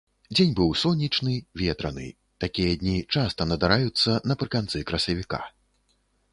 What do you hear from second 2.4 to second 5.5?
такія дні часта надараюцца напрыканцы красавіка.